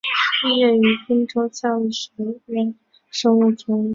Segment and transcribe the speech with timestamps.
[0.43, 2.11] 毕业于滨州教育学
[2.47, 2.73] 院
[3.11, 3.89] 生物专业。